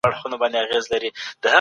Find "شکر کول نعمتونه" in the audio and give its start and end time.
0.03-0.79